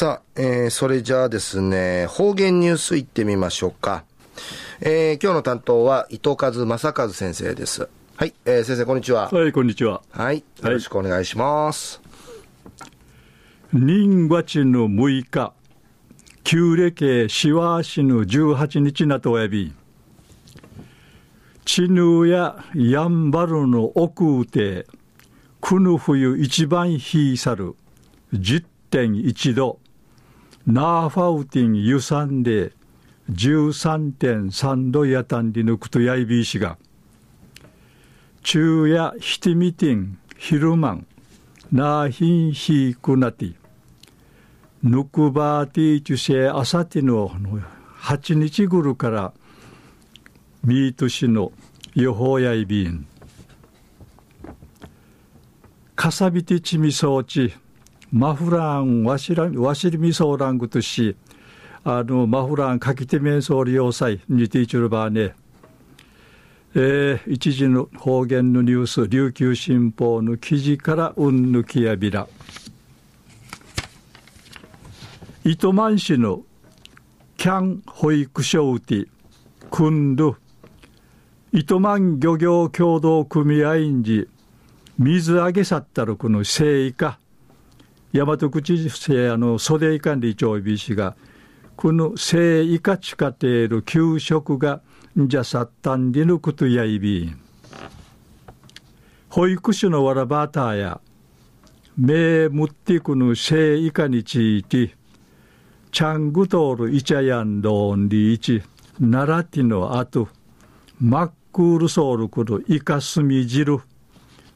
[0.00, 4.04] さあ、えー、それじゃあですね、方言ニュースいってみましょうか。
[4.80, 7.86] えー、今日の担当は伊藤和正和先生です。
[8.16, 9.28] はい、えー、先生こんにちは。
[9.28, 10.00] はい、こんにちは。
[10.10, 12.00] はい、よろしくお願いします。
[13.74, 15.52] 人月の6日、
[16.44, 19.74] 旧暦しわしの18日なとおやび、
[21.66, 24.86] ちぬややんばるの奥うて、
[25.60, 27.74] くぬ冬一番ひいさる、
[28.32, 29.78] 10.1度、
[30.66, 32.72] ナーファウティンユサンで
[33.30, 36.76] 13.3度やたんりぬくとやいびいしが、
[38.42, 41.06] 昼夜ひてみてん昼間ん、
[41.72, 43.52] なひんひくなて、
[44.82, 47.30] ぬくばていちゅせあさての
[48.00, 49.32] 8日ぐるから
[50.64, 51.52] みーとしの
[51.94, 53.06] 予報やいびん。
[55.96, 57.52] かさびてちみそうち、
[58.12, 61.16] マフランわしらわしりみそうらんぐとし
[61.84, 65.34] あのマフランかきてめんそうり要塞にていちゅるばね。
[66.74, 72.26] えー、一時の方言のニュース琉球新報の記事からうんぬきやびら。
[75.44, 76.42] 糸満市の
[77.36, 79.06] キャン保育所うて
[79.70, 80.36] くんど
[81.52, 84.28] 糸満漁業協同組合員時
[84.98, 87.19] 水揚げさったるこの生意か。
[88.12, 91.14] 大和口市あの袖井管理長美氏が
[91.76, 94.80] この生以下地下ている給食が
[95.16, 97.32] じゃさったんりぬくとやいび
[99.28, 101.00] 保育士のわらばたや
[101.96, 104.96] めむってくぬ生以下について
[105.92, 108.62] ちゃんぐとおるいちゃやんどんりいち
[108.98, 110.28] ならてのあと
[111.00, 113.78] まっくるそうるくるいかすみじる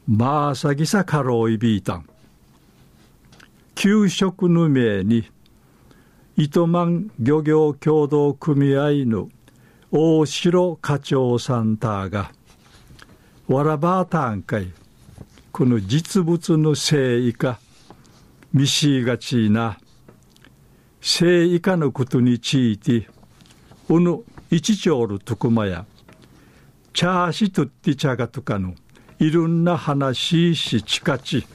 [0.07, 2.05] まあさぎさかろういびいたん
[3.85, 5.29] 給食の名に
[6.35, 9.29] 糸満漁業協同組合の
[9.91, 12.31] 大城課長さんたが
[13.47, 14.73] わらばたんかい
[15.51, 17.59] この実物の生意か
[18.55, 19.77] 見しがちな
[20.99, 23.07] 生意かのことについて
[23.87, 25.85] うぬ一丁るとくまや
[26.91, 28.73] チャーシとってちゃがとかの
[29.19, 31.45] いろんな話ししちかち。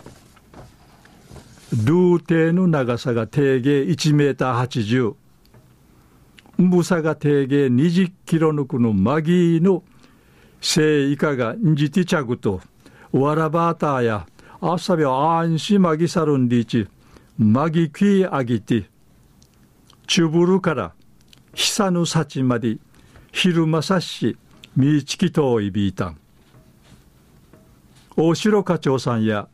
[1.72, 5.14] ルーテーの長さが定芸1メーター80
[6.58, 9.84] 重さが定芸20キロのこのマギーの
[10.60, 12.60] 生イカがんじてちゃぐと
[13.12, 14.26] わらばたーや
[14.60, 16.88] あさびはあんしまぎさるんりち
[17.38, 18.90] まぎきあぎて
[20.08, 20.92] ちゅぶるから
[21.54, 22.78] ひさぬさちまで
[23.30, 24.36] 昼間さし
[24.76, 26.18] みちきといびいたん
[28.16, 29.48] 大城課長さんや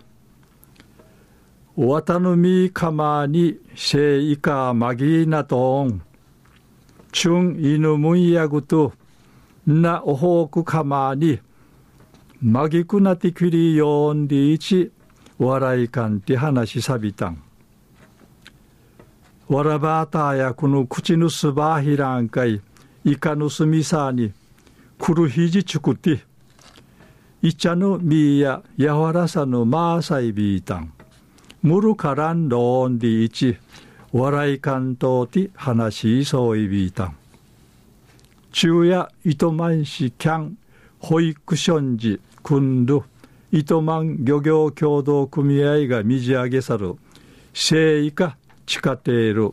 [1.77, 6.01] わたぬみかまにせいかまぎなとん。
[7.13, 8.95] ちゅんいぬむんやぐと、
[9.67, 11.39] なおほくかまに、
[12.41, 14.91] まぎくなてきりよんりいち、
[15.39, 17.43] 笑いかんて話さびたん。
[19.47, 22.63] わらばたやこの口ぬすばひらんかい、
[23.05, 24.33] いかぬすみさに、
[24.99, 26.25] くるひじちくて、
[27.43, 30.96] いちゃぬみややわらさぬまさいびいたん。
[31.63, 33.57] ムルカランローンディイチ
[34.13, 37.17] 笑い関東ティ話しそういびいたん。
[38.53, 40.59] 昼夜糸満市キャン
[40.99, 43.03] 保育所んじくんる
[43.53, 46.97] 糸満漁業協同組合がみじ上げさる。
[47.53, 48.37] 生意か
[48.67, 49.53] 地下亭る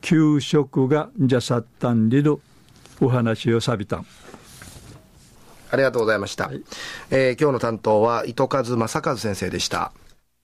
[0.00, 2.38] 給食がじゃさったんりる
[3.00, 4.06] お話をさびたん。
[5.72, 6.62] ありがとうございました、はい、
[7.10, 9.92] えー、今日の担当は糸数正和先生でした